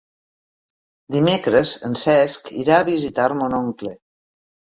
Dimecres 1.15 1.73
en 1.89 1.97
Cesc 2.03 2.49
irà 2.63 2.79
a 2.79 2.87
visitar 2.87 3.27
mon 3.43 3.57
oncle. 3.61 3.93